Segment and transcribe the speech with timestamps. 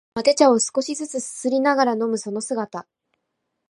[0.15, 2.87] まさにマテ茶を少しづつすすりながら飲むその姿